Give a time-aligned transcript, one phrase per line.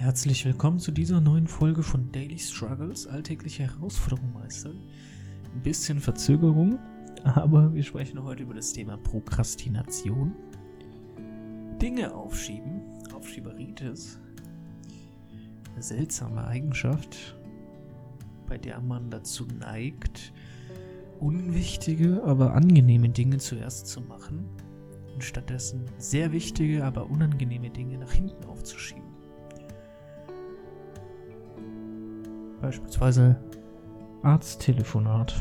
[0.00, 4.78] Herzlich willkommen zu dieser neuen Folge von Daily Struggles, alltägliche Herausforderungen meistern.
[5.54, 6.78] Ein bisschen Verzögerung,
[7.22, 10.34] aber wir sprechen heute über das Thema Prokrastination.
[11.82, 12.80] Dinge aufschieben,
[13.12, 14.18] Aufschieberitis,
[15.74, 17.36] eine seltsame Eigenschaft,
[18.46, 20.32] bei der man dazu neigt,
[21.18, 24.46] unwichtige, aber angenehme Dinge zuerst zu machen
[25.12, 29.09] und stattdessen sehr wichtige, aber unangenehme Dinge nach hinten aufzuschieben.
[32.60, 33.36] Beispielsweise
[34.22, 35.34] Arzttelefonat.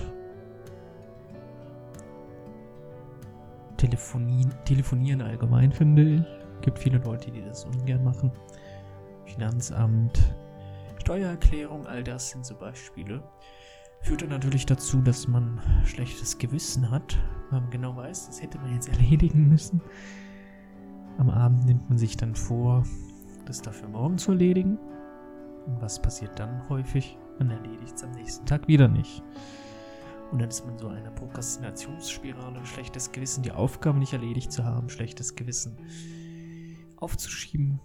[3.78, 6.24] Telefonien, telefonieren allgemein finde ich.
[6.62, 8.32] Gibt viele Leute, die das ungern machen.
[9.26, 10.36] Finanzamt,
[11.00, 13.24] Steuererklärung, all das sind so Beispiele.
[14.02, 17.18] Führt dann natürlich dazu, dass man schlechtes Gewissen hat,
[17.50, 19.82] weil man genau weiß, das hätte man jetzt erledigen müssen.
[21.18, 22.84] Am Abend nimmt man sich dann vor,
[23.46, 24.78] das dafür morgen zu erledigen.
[25.66, 27.18] Und was passiert dann häufig?
[27.38, 29.24] Man erledigt es am nächsten Tag wieder nicht.
[30.32, 34.90] Und dann ist man so einer Prokrastinationsspirale, schlechtes Gewissen, die Aufgaben nicht erledigt zu haben,
[34.90, 35.78] schlechtes Gewissen
[36.98, 37.80] aufzuschieben.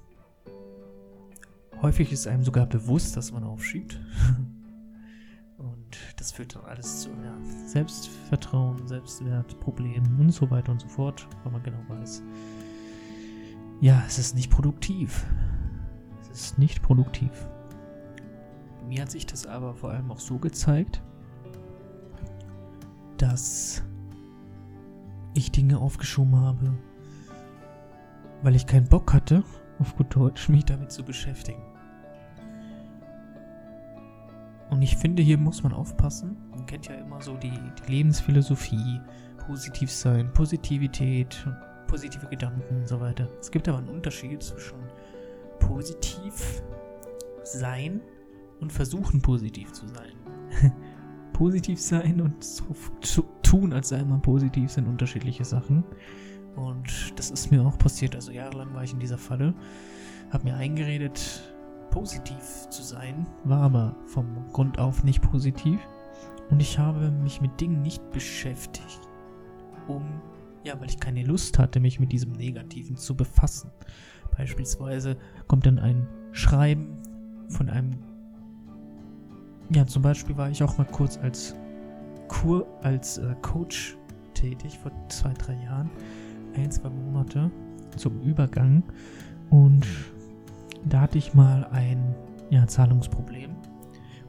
[1.80, 3.98] Häufig ist einem sogar bewusst, dass man aufschiebt.
[5.58, 10.88] Und das führt dann alles zu ja, Selbstvertrauen, Selbstwert, Problemen und so weiter und so
[10.88, 12.22] fort, weil man genau weiß,
[13.80, 15.24] ja, es ist nicht produktiv.
[16.32, 17.30] Es ist nicht produktiv.
[18.88, 21.02] Mir hat sich das aber vor allem auch so gezeigt,
[23.16, 23.82] dass
[25.34, 26.72] ich Dinge aufgeschoben habe,
[28.42, 29.42] weil ich keinen Bock hatte,
[29.78, 31.62] auf gut Deutsch, mich damit zu beschäftigen.
[34.70, 36.36] Und ich finde, hier muss man aufpassen.
[36.50, 39.00] Man kennt ja immer so die, die Lebensphilosophie,
[39.46, 41.46] positiv sein, Positivität,
[41.86, 43.28] positive Gedanken und so weiter.
[43.40, 44.78] Es gibt aber einen Unterschied zwischen
[45.58, 46.62] positiv
[47.44, 48.00] sein
[48.60, 50.12] und versuchen positiv zu sein.
[51.32, 52.64] positiv sein und so
[53.00, 55.84] zu tun, als sei man positiv, sind unterschiedliche Sachen.
[56.56, 58.14] Und das ist mir auch passiert.
[58.14, 59.54] Also jahrelang war ich in dieser Falle,
[60.30, 61.52] habe mir eingeredet,
[61.90, 65.80] positiv zu sein, war aber vom Grund auf nicht positiv.
[66.50, 69.00] Und ich habe mich mit Dingen nicht beschäftigt,
[69.88, 70.20] um,
[70.62, 73.70] ja, weil ich keine Lust hatte, mich mit diesem Negativen zu befassen.
[74.36, 75.16] Beispielsweise
[75.46, 76.98] kommt dann ein Schreiben
[77.48, 77.96] von einem
[79.74, 81.54] ja, zum Beispiel war ich auch mal kurz als
[82.28, 83.96] Kur, als äh, Coach
[84.34, 85.90] tätig vor zwei, drei Jahren.
[86.56, 87.50] Ein, zwei Monate
[87.96, 88.84] zum Übergang.
[89.50, 89.86] Und
[90.84, 92.14] da hatte ich mal ein
[92.50, 93.50] ja, Zahlungsproblem.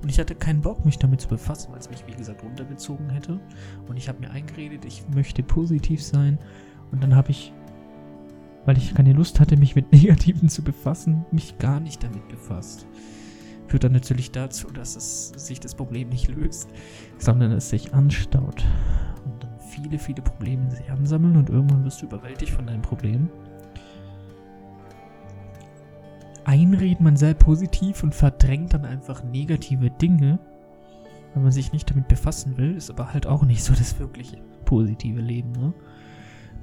[0.01, 3.09] Und ich hatte keinen Bock, mich damit zu befassen, weil es mich, wie gesagt, runtergezogen
[3.09, 3.39] hätte.
[3.87, 6.39] Und ich habe mir eingeredet, ich möchte positiv sein.
[6.91, 7.53] Und dann habe ich,
[8.65, 12.87] weil ich keine Lust hatte, mich mit Negativen zu befassen, mich gar nicht damit befasst
[13.67, 16.69] führt dann natürlich dazu, dass es sich das Problem nicht löst,
[17.17, 18.63] sondern es sich anstaut.
[19.25, 23.29] Und dann viele, viele Probleme sich ansammeln und irgendwann wirst du überwältigt von deinem Problem.
[26.43, 30.39] Einreden, man sei positiv und verdrängt dann einfach negative Dinge,
[31.35, 34.37] wenn man sich nicht damit befassen will, ist aber halt auch nicht so das wirkliche
[34.63, 35.51] positive Leben.
[35.51, 35.73] Ne?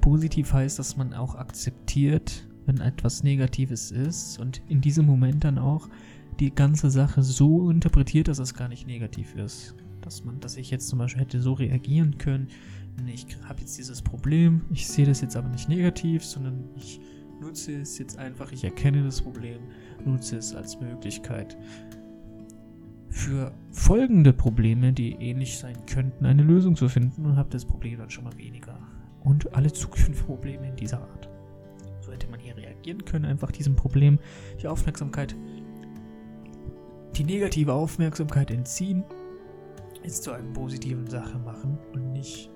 [0.01, 5.59] Positiv heißt, dass man auch akzeptiert, wenn etwas Negatives ist und in diesem Moment dann
[5.59, 5.89] auch
[6.39, 9.75] die ganze Sache so interpretiert, dass es gar nicht negativ ist.
[10.01, 12.47] Dass man, dass ich jetzt zum Beispiel hätte so reagieren können,
[13.07, 16.99] ich habe jetzt dieses Problem, ich sehe das jetzt aber nicht negativ, sondern ich
[17.41, 19.59] nutze es jetzt einfach, ich erkenne das Problem,
[20.05, 21.57] nutze es als Möglichkeit
[23.13, 27.99] für folgende Probleme, die ähnlich sein könnten, eine Lösung zu finden und habe das Problem
[27.99, 28.77] dann schon mal weniger.
[29.23, 31.29] Und alle zukünftigen Probleme in dieser Art.
[32.01, 34.19] So hätte man hier reagieren können, einfach diesem Problem
[34.61, 35.35] die Aufmerksamkeit
[37.13, 39.03] die negative Aufmerksamkeit entziehen,
[40.03, 42.49] es zu einer positiven Sache machen und nicht,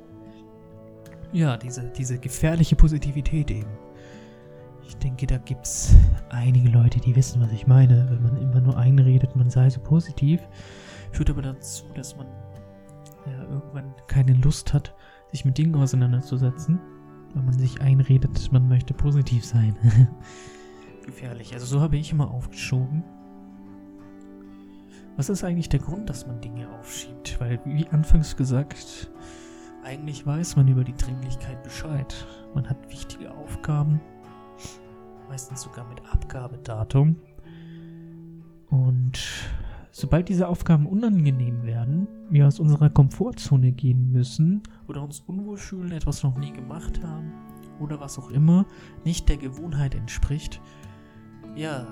[1.32, 3.70] ja, diese, diese gefährliche Positivität eben.
[4.86, 5.94] Ich denke, da gibt es
[6.30, 8.08] einige Leute, die wissen, was ich meine.
[8.10, 10.42] Wenn man immer nur einredet, man sei so positiv,
[11.12, 12.28] führt aber dazu, dass man
[13.26, 14.96] ja, irgendwann keine Lust hat,
[15.32, 16.80] sich mit Dingen auseinanderzusetzen,
[17.34, 19.76] weil man sich einredet, man möchte positiv sein.
[21.06, 21.54] Gefährlich.
[21.54, 23.04] Also so habe ich immer aufgeschoben.
[25.18, 27.40] Was ist eigentlich der Grund, dass man Dinge aufschiebt?
[27.40, 29.10] Weil, wie anfangs gesagt,
[29.84, 32.14] eigentlich weiß man über die Dringlichkeit Bescheid.
[32.54, 34.00] Man hat wichtige Aufgaben,
[35.28, 37.16] meistens sogar mit Abgabedatum.
[38.70, 39.20] Und
[39.90, 45.94] sobald diese Aufgaben unangenehm werden, wir aus unserer Komfortzone gehen müssen oder uns unwohl fühlen,
[45.94, 47.32] etwas noch nie gemacht haben
[47.80, 48.68] oder was auch immer
[49.04, 50.62] nicht der Gewohnheit entspricht,
[51.56, 51.88] ja,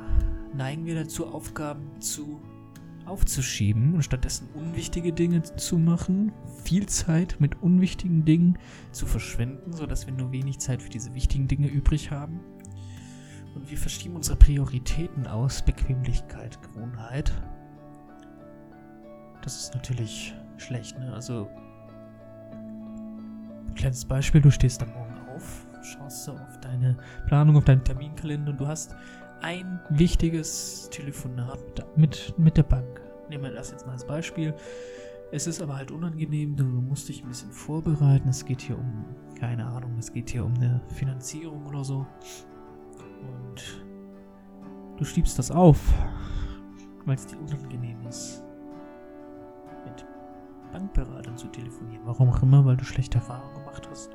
[0.53, 2.39] neigen wir dazu, Aufgaben zu
[3.05, 6.31] aufzuschieben und stattdessen unwichtige Dinge zu machen,
[6.63, 8.57] viel Zeit mit unwichtigen Dingen
[8.91, 12.39] zu verschwenden, sodass wir nur wenig Zeit für diese wichtigen Dinge übrig haben.
[13.55, 17.31] Und wir verschieben unsere Prioritäten aus Bequemlichkeit, Gewohnheit.
[19.41, 21.13] Das ist natürlich schlecht, ne?
[21.13, 21.47] Also,
[23.75, 26.97] kleines Beispiel, du stehst am Morgen auf, schaust du auf deine
[27.27, 28.95] Planung, auf deinen Terminkalender und du hast
[29.45, 32.99] ein wichtiges Telefonat mit, mit der Bank.
[33.29, 34.55] Nehmen wir das jetzt mal als Beispiel.
[35.31, 38.27] Es ist aber halt unangenehm, du musst dich ein bisschen vorbereiten.
[38.27, 39.05] Es geht hier um,
[39.39, 42.07] keine Ahnung, es geht hier um eine Finanzierung oder so.
[43.21, 43.85] Und
[44.97, 45.93] du schiebst das auf,
[47.05, 48.43] weil es dir unangenehm ist,
[49.85, 50.07] mit
[50.71, 52.01] Bankberatern zu telefonieren.
[52.05, 54.09] Warum auch immer, weil du schlechte Erfahrungen gemacht hast.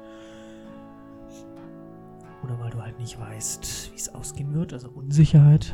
[2.50, 5.72] Oder weil du halt nicht weißt, wie es ausgehen wird, also Unsicherheit.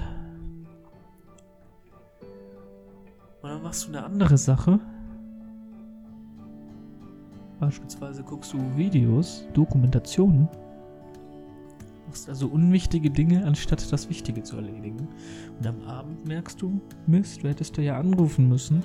[3.40, 4.78] Und dann machst du eine andere Sache.
[7.60, 10.48] Beispielsweise guckst du Videos, Dokumentationen.
[12.08, 15.08] Machst also unwichtige Dinge, anstatt das Wichtige zu erledigen.
[15.58, 18.84] Und am Abend merkst du, Mist, du hättest ja anrufen müssen.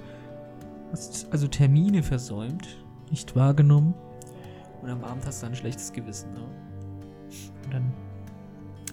[0.94, 3.94] Hast also Termine versäumt, nicht wahrgenommen.
[4.82, 6.32] Und am Abend hast du ein schlechtes Gewissen.
[6.34, 6.71] Ne?
[7.66, 7.94] Und dann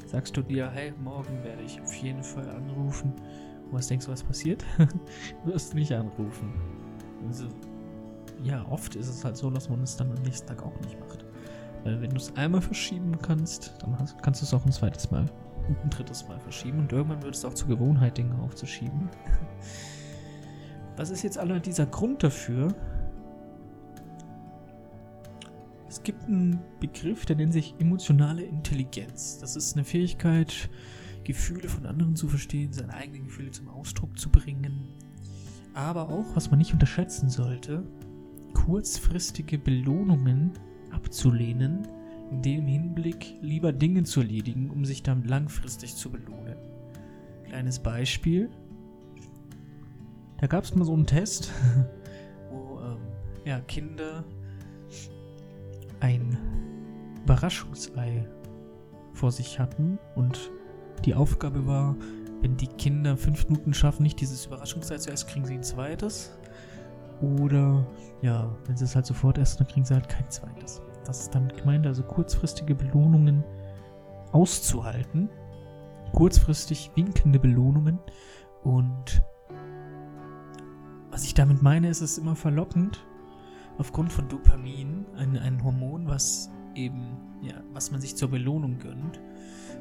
[0.06, 3.12] sagst du dir, hey, morgen werde ich auf jeden Fall anrufen.
[3.66, 4.64] Und was denkst du, was passiert?
[4.78, 6.52] du wirst nicht anrufen.
[7.26, 7.46] Also,
[8.42, 10.98] ja, oft ist es halt so, dass man es dann am nächsten Tag auch nicht
[11.00, 11.24] macht.
[11.84, 15.10] Weil wenn du es einmal verschieben kannst, dann hast, kannst du es auch ein zweites
[15.10, 15.26] Mal
[15.68, 16.80] und ein drittes Mal verschieben.
[16.80, 19.08] Und irgendwann wird es auch zur Gewohnheit, Dinge aufzuschieben.
[20.96, 22.74] Was ist jetzt aller dieser Grund dafür,
[25.88, 29.38] es gibt einen Begriff, der nennt sich emotionale Intelligenz.
[29.38, 30.68] Das ist eine Fähigkeit,
[31.24, 34.88] Gefühle von anderen zu verstehen, seine eigenen Gefühle zum Ausdruck zu bringen.
[35.74, 37.86] Aber auch, was man nicht unterschätzen sollte,
[38.52, 40.52] kurzfristige Belohnungen
[40.90, 41.86] abzulehnen,
[42.30, 46.56] in dem Hinblick lieber Dinge zu erledigen, um sich dann langfristig zu belohnen.
[47.44, 48.50] Kleines Beispiel.
[50.38, 51.50] Da gab es mal so einen Test,
[52.50, 52.98] wo ähm,
[53.46, 54.24] ja, Kinder
[56.00, 56.38] ein
[57.24, 58.26] Überraschungsei
[59.12, 60.50] vor sich hatten und
[61.04, 61.96] die Aufgabe war,
[62.40, 66.38] wenn die Kinder fünf Minuten schaffen, nicht dieses Überraschungsei zu essen, kriegen sie ein zweites.
[67.20, 67.84] Oder
[68.22, 70.80] ja, wenn sie es halt sofort essen, dann kriegen sie halt kein zweites.
[71.04, 73.42] Das ist damit gemeint, also kurzfristige Belohnungen
[74.32, 75.28] auszuhalten.
[76.12, 77.98] Kurzfristig winkende Belohnungen.
[78.62, 79.22] Und
[81.10, 83.04] was ich damit meine, ist es immer verlockend,
[83.78, 89.20] aufgrund von Dopamin, ein, ein Hormon, was eben, ja, was man sich zur Belohnung gönnt.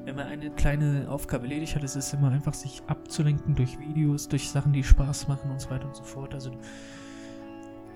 [0.05, 4.27] Wenn man eine kleine Aufgabe erledigt hat, ist es immer einfach, sich abzulenken durch Videos,
[4.29, 6.33] durch Sachen, die Spaß machen und so weiter und so fort.
[6.33, 6.51] Also,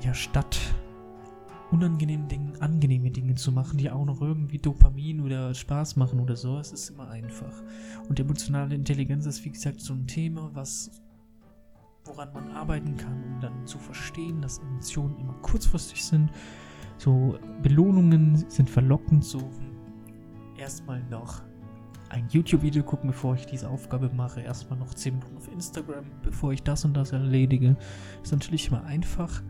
[0.02, 0.60] ja, statt
[1.72, 6.36] unangenehmen Dingen angenehme Dinge zu machen, die auch noch irgendwie Dopamin oder Spaß machen oder
[6.36, 7.54] so, es ist immer einfach.
[8.10, 10.92] Und emotionale Intelligenz ist, wie gesagt, so ein Thema, was
[12.06, 16.32] woran man arbeiten kann, um dann zu verstehen, dass Emotionen immer kurzfristig sind.
[16.98, 19.50] So Belohnungen sind verlockend, so
[20.58, 21.42] erstmal noch
[22.10, 24.42] ein YouTube-Video gucken, bevor ich diese Aufgabe mache.
[24.42, 27.78] Erstmal noch 10 Minuten auf Instagram, bevor ich das und das erledige.
[28.22, 29.42] Ist natürlich immer einfach,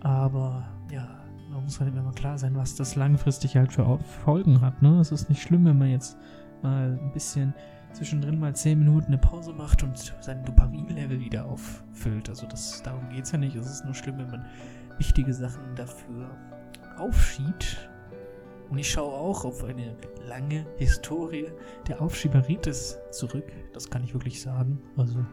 [0.00, 4.82] aber ja, man muss halt immer klar sein, was das langfristig halt für Folgen hat.
[4.82, 5.00] Ne?
[5.00, 6.16] Es ist nicht schlimm, wenn man jetzt
[6.62, 7.54] mal ein bisschen
[7.92, 12.28] zwischendrin mal 10 Minuten eine Pause macht und sein Dopamin-Level wieder auffüllt.
[12.28, 13.56] Also das, darum geht es ja nicht.
[13.56, 14.44] Es ist nur schlimm, wenn man
[14.98, 16.30] wichtige Sachen dafür
[16.98, 17.88] aufschiebt.
[18.70, 19.96] Und ich schaue auch auf eine
[20.26, 21.46] lange Historie
[21.86, 23.52] der Aufschieberitis zurück.
[23.74, 24.80] Das kann ich wirklich sagen.
[24.96, 25.24] Also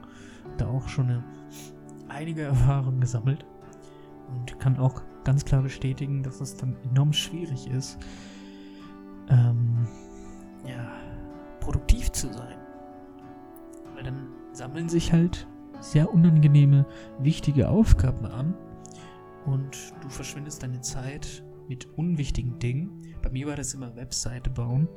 [0.57, 1.23] da auch schon eine,
[2.09, 3.45] einige Erfahrungen gesammelt.
[4.27, 7.97] Und kann auch ganz klar bestätigen, dass es dann enorm schwierig ist,
[9.29, 9.87] ähm,
[10.67, 10.91] ja,
[11.69, 12.57] produktiv zu sein.
[13.93, 15.47] Weil dann sammeln sich halt
[15.79, 16.87] sehr unangenehme,
[17.19, 18.55] wichtige Aufgaben an
[19.45, 23.13] und du verschwindest deine Zeit mit unwichtigen Dingen.
[23.21, 24.87] Bei mir war das immer Webseite bauen.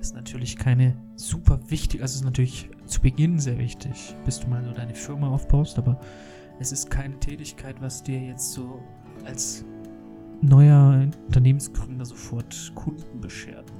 [0.00, 4.64] Ist natürlich keine super wichtig, also ist natürlich zu Beginn sehr wichtig, bis du mal
[4.64, 6.00] so deine Firma aufbaust, aber
[6.60, 8.80] es ist keine Tätigkeit, was dir jetzt so
[9.24, 9.64] als
[10.40, 13.70] neuer Unternehmensgründer sofort Kunden beschert.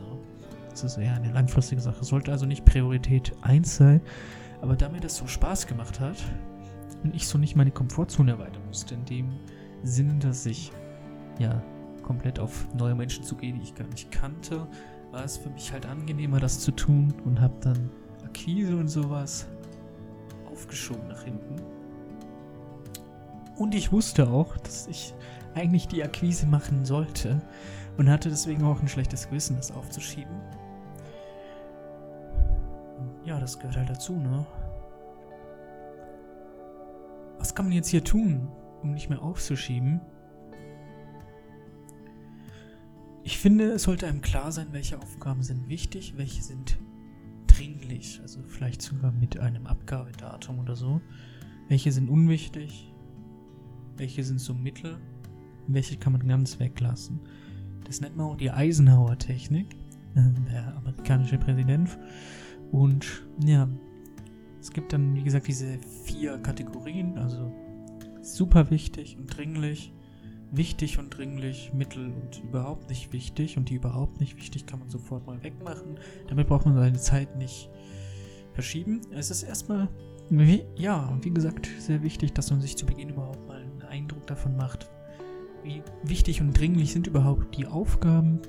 [0.70, 2.04] Das ist eher eine langfristige Sache.
[2.04, 4.00] Sollte also nicht Priorität 1 sein.
[4.60, 6.16] Aber da mir das so Spaß gemacht hat
[7.02, 9.30] und ich so nicht meine Komfortzone erweitern musste, in dem
[9.82, 10.70] Sinne, dass ich
[11.38, 11.62] ja
[12.02, 14.66] komplett auf neue Menschen zugehe, die ich gar nicht kannte,
[15.10, 17.90] war es für mich halt angenehmer, das zu tun und habe dann
[18.24, 19.48] Akquise und sowas
[20.50, 21.56] aufgeschoben nach hinten.
[23.56, 25.14] Und ich wusste auch, dass ich
[25.54, 27.42] eigentlich die Akquise machen sollte
[27.96, 30.34] und hatte deswegen auch ein schlechtes Gewissen, das aufzuschieben.
[33.24, 34.46] Ja, das gehört halt dazu, ne?
[37.38, 38.48] Was kann man jetzt hier tun,
[38.82, 40.00] um nicht mehr aufzuschieben?
[43.22, 46.78] Ich finde, es sollte einem klar sein, welche Aufgaben sind wichtig, welche sind
[47.46, 51.00] dringlich, also vielleicht sogar mit einem Abgabedatum oder so.
[51.68, 52.92] Welche sind unwichtig,
[53.96, 54.98] welche sind so mittel,
[55.68, 57.20] welche kann man ganz weglassen.
[57.84, 59.74] Das nennt man auch die Eisenhower-Technik,
[60.14, 61.98] äh, der amerikanische Präsident.
[62.72, 63.68] Und ja,
[64.60, 67.52] es gibt dann, wie gesagt, diese vier Kategorien, also
[68.22, 69.92] super wichtig und dringlich,
[70.52, 73.56] wichtig und dringlich, mittel und überhaupt nicht wichtig.
[73.56, 75.98] Und die überhaupt nicht wichtig kann man sofort mal wegmachen.
[76.28, 77.70] Damit braucht man seine Zeit nicht
[78.52, 79.00] verschieben.
[79.12, 79.88] Es ist erstmal,
[80.76, 84.56] ja, wie gesagt, sehr wichtig, dass man sich zu Beginn überhaupt mal einen Eindruck davon
[84.56, 84.90] macht,
[85.62, 88.40] wie wichtig und dringlich sind überhaupt die Aufgaben.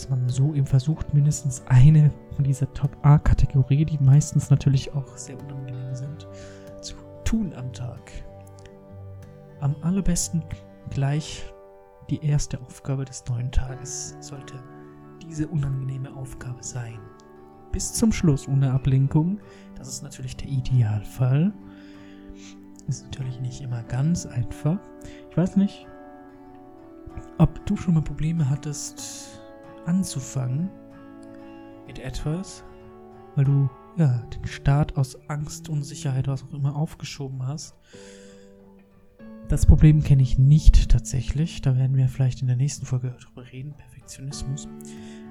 [0.00, 5.38] Dass man so eben versucht, mindestens eine von dieser Top-A-Kategorie, die meistens natürlich auch sehr
[5.38, 6.26] unangenehm sind,
[6.80, 8.10] zu tun am Tag
[9.60, 10.42] am allerbesten
[10.88, 11.44] gleich
[12.08, 14.54] die erste Aufgabe des neuen Tages sollte
[15.22, 16.98] diese unangenehme Aufgabe sein.
[17.70, 19.38] Bis zum Schluss ohne Ablenkung.
[19.76, 21.52] Das ist natürlich der Idealfall.
[22.88, 24.78] Ist natürlich nicht immer ganz einfach.
[25.30, 25.86] Ich weiß nicht,
[27.36, 29.39] ob du schon mal Probleme hattest,
[29.86, 30.70] anzufangen
[31.86, 32.64] mit etwas,
[33.34, 37.74] weil du ja den Start aus Angst, Unsicherheit, was auch immer aufgeschoben hast.
[39.48, 41.60] Das Problem kenne ich nicht tatsächlich.
[41.60, 43.74] Da werden wir vielleicht in der nächsten Folge darüber reden.
[43.74, 44.68] Perfektionismus.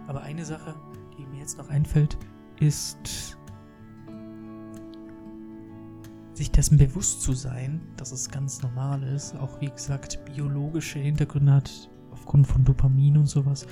[0.08, 0.76] Aber eine Sache,
[1.18, 2.18] die mir jetzt noch einfällt,
[2.60, 3.38] ist
[6.34, 11.54] sich dessen bewusst zu sein, dass es ganz normal ist, auch wie gesagt biologische Hintergründe
[11.54, 13.68] hat, aufgrund von Dopamin und sowas,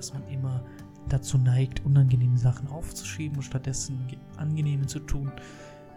[0.00, 0.64] dass man immer
[1.08, 5.30] dazu neigt, unangenehme Sachen aufzuschieben und stattdessen angenehme zu tun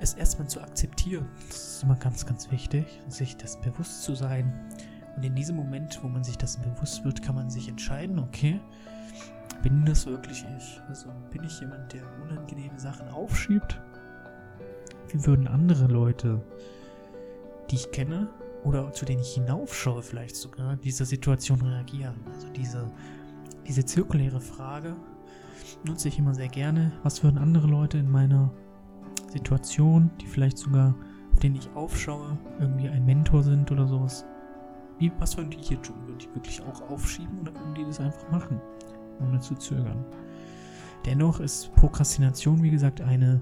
[0.03, 1.25] es erstmal zu akzeptieren.
[1.48, 4.53] Das ist immer ganz, ganz wichtig, sich das bewusst zu sein.
[5.15, 8.60] Und in diesem Moment, wo man sich das bewusst wird, kann man sich entscheiden, okay,
[9.62, 10.81] bin das wirklich ich?
[10.89, 13.79] Also bin ich jemand, der unangenehme Sachen aufschiebt?
[15.10, 16.41] Wie würden andere Leute,
[17.69, 18.29] die ich kenne
[18.63, 22.15] oder zu denen ich hinaufschaue, vielleicht sogar, dieser Situation reagieren?
[22.33, 22.91] Also diese,
[23.67, 24.96] diese zirkuläre Frage
[25.84, 26.93] nutze ich immer sehr gerne.
[27.03, 28.51] Was würden andere Leute in meiner
[29.34, 30.96] Situationen, die vielleicht sogar,
[31.32, 34.25] auf denen ich aufschaue, irgendwie ein Mentor sind oder sowas.
[35.00, 35.96] Wie, was würden die hier tun?
[36.05, 38.62] Würden die wirklich auch aufschieben oder würden die das einfach machen,
[39.20, 40.05] ohne zu zögern?
[41.05, 43.41] Dennoch ist Prokrastination, wie gesagt, eine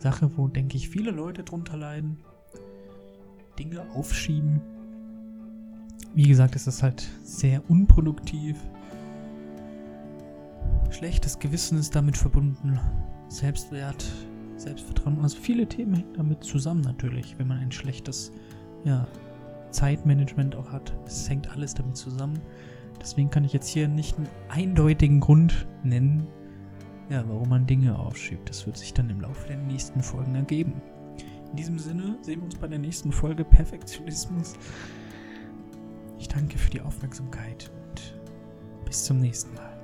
[0.00, 2.18] Sache, wo, denke ich, viele Leute drunter leiden.
[3.58, 4.60] Dinge aufschieben.
[6.14, 8.56] Wie gesagt, es ist halt sehr unproduktiv.
[10.96, 12.80] Schlechtes Gewissen ist damit verbunden.
[13.28, 14.02] Selbstwert
[14.56, 15.20] Selbstvertrauen.
[15.20, 18.32] Also viele Themen hängen damit zusammen natürlich, wenn man ein schlechtes
[18.82, 19.06] ja,
[19.72, 20.96] Zeitmanagement auch hat.
[21.04, 22.40] Es hängt alles damit zusammen.
[22.98, 26.28] Deswegen kann ich jetzt hier nicht einen eindeutigen Grund nennen,
[27.10, 28.48] ja, warum man Dinge aufschiebt.
[28.48, 30.80] Das wird sich dann im Laufe der nächsten Folgen ergeben.
[31.50, 34.54] In diesem Sinne sehen wir uns bei der nächsten Folge Perfektionismus.
[36.18, 38.18] Ich danke für die Aufmerksamkeit und
[38.86, 39.75] bis zum nächsten Mal.